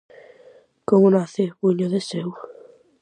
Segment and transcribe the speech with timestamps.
[0.89, 2.29] Como nace "Buño de seu"?